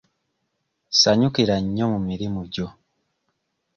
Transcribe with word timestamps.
Sanyukira 0.99 1.55
nnyo 1.63 1.85
mu 1.93 1.99
mirimu 2.07 2.41
gyo. 2.53 2.67